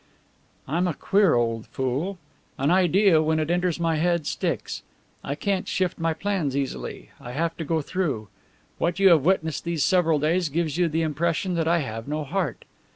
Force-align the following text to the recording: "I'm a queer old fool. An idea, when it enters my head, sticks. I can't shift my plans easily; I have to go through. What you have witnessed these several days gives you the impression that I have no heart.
"I'm 0.67 0.87
a 0.87 0.95
queer 0.95 1.35
old 1.35 1.67
fool. 1.67 2.17
An 2.57 2.71
idea, 2.71 3.21
when 3.21 3.37
it 3.37 3.51
enters 3.51 3.79
my 3.79 3.97
head, 3.97 4.25
sticks. 4.25 4.81
I 5.23 5.35
can't 5.35 5.67
shift 5.67 5.99
my 5.99 6.11
plans 6.11 6.57
easily; 6.57 7.11
I 7.19 7.33
have 7.33 7.55
to 7.57 7.63
go 7.63 7.83
through. 7.83 8.27
What 8.79 8.97
you 8.97 9.09
have 9.09 9.23
witnessed 9.25 9.63
these 9.63 9.83
several 9.83 10.17
days 10.17 10.49
gives 10.49 10.75
you 10.75 10.87
the 10.89 11.03
impression 11.03 11.53
that 11.53 11.67
I 11.67 11.81
have 11.81 12.07
no 12.07 12.23
heart. 12.23 12.65